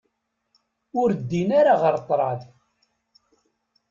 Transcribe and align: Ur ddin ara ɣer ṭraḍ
Ur 1.01 1.09
ddin 1.19 1.49
ara 1.59 1.73
ɣer 1.81 1.95
ṭraḍ 2.07 2.41